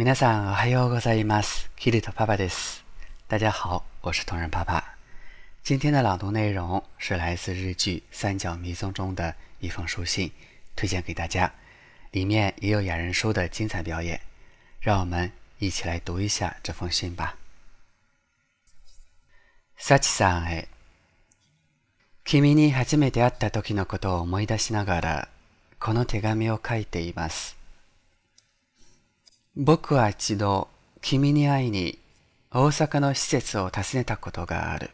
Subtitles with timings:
[0.00, 1.70] 皆さんおはようございます。
[1.76, 2.82] キリトパパです。
[3.28, 4.96] 大家好，我是同仁爸爸。
[5.62, 10.32] 今天的朗读内容是来自日剧《三角迷踪》中的一封书信，
[10.74, 11.52] 推荐给大家。
[12.12, 14.22] 里面也有雅人书的精彩表演，
[14.80, 17.36] 让我们一起来读一下这封信吧。
[19.78, 20.68] サチさんへ。
[22.24, 25.28] 君に初めて会った時のことを思い出しながら、
[25.78, 27.59] この手紙を書いています。
[29.56, 30.68] 僕は一度
[31.02, 31.98] 君に会いに
[32.52, 34.90] 大阪の施設を訪ねたことがある。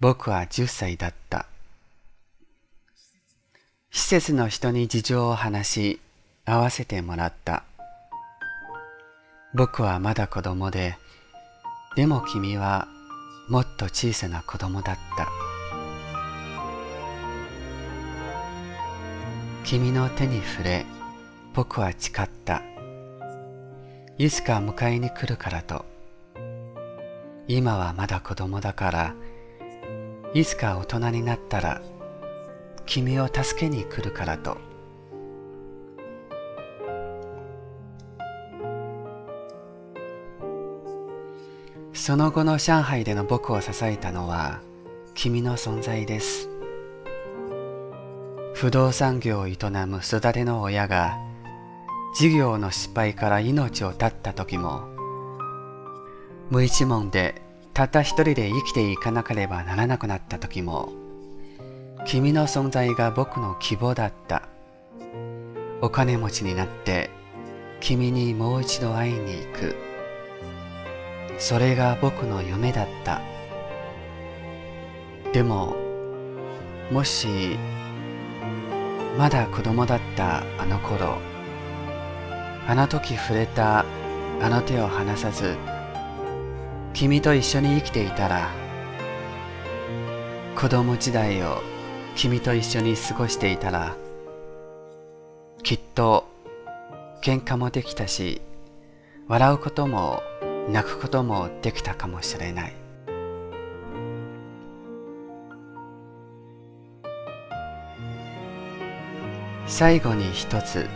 [0.00, 1.46] 僕は10歳だった。
[3.90, 6.00] 施設の人に事情を話し、
[6.44, 7.64] 会わせてもらった。
[9.54, 10.98] 僕はまだ子供で、
[11.96, 12.86] でも君は
[13.48, 15.28] もっと小さな子供だった。
[19.64, 20.86] 君の手に触れ、
[21.58, 22.62] 僕は誓った。
[24.16, 25.84] いつか迎えに来るからと。
[27.48, 29.14] 今はまだ子供だから、
[30.34, 31.82] いつか大人になったら、
[32.86, 34.56] 君を助けに来るからと。
[41.92, 44.60] その後の上海での僕を支えたのは、
[45.14, 46.48] 君の存在です。
[48.54, 49.56] 不動産業を営
[49.88, 51.18] む育ての親が、
[52.14, 54.88] 事業の失敗から命を絶った時も、
[56.50, 57.42] 無一文で
[57.74, 60.92] たった一人で生きていかなければならなくなった時も、
[62.06, 64.48] 君の存在が僕の希望だった。
[65.80, 67.10] お金持ちになって、
[67.80, 69.76] 君にもう一度会いに行く。
[71.38, 73.20] それが僕の夢だった。
[75.32, 75.76] でも、
[76.90, 77.56] もし、
[79.16, 81.18] まだ子供だったあの頃、
[82.68, 83.86] あの時触れた
[84.42, 85.56] あの手を離さず、
[86.92, 88.50] 君と一緒に生きていたら、
[90.54, 91.62] 子供時代を
[92.14, 93.96] 君と一緒に過ごしていたら、
[95.62, 96.28] きっと
[97.22, 98.42] 喧嘩もできたし、
[99.28, 100.22] 笑うことも
[100.68, 102.74] 泣くこともできたかもしれない。
[109.66, 110.86] 最後に一つ、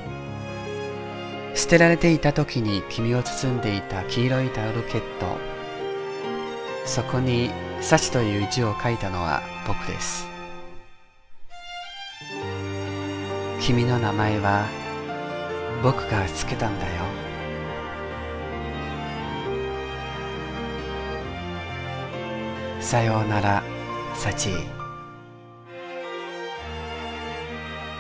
[1.54, 5.26] 捨てられていた時に君を包んでいた黄色いタオルケット。
[6.84, 10.26] そこに「幸」という字を書いたのは僕です。
[13.60, 14.66] 君の名前は
[15.82, 16.92] 僕がつけたんだよ。
[22.80, 23.62] さようなら、
[24.14, 24.50] 幸。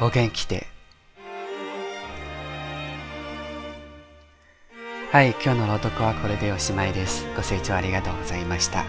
[0.00, 0.71] お元気で。
[5.11, 7.25] 嗨，今日の朗読はこれでおしまいです。
[7.35, 8.85] ご清聴ありがとうございました。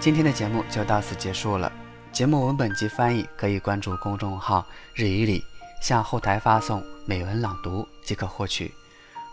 [0.00, 1.70] 今天的节目就到此结束了。
[2.12, 5.42] 节目文本及翻译可以关注公众号“日语里”，
[5.82, 8.72] 向后台发送“美文朗读”即可获取。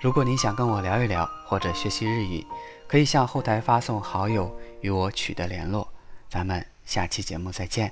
[0.02, 2.46] 如果你想跟我聊一聊或者学习日语，
[2.88, 5.88] 可以向后台发送好友与我取得联络。
[6.30, 7.92] 咱们下期节目再见，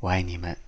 [0.00, 0.63] 我爱你们。